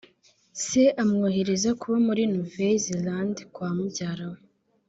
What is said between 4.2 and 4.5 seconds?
we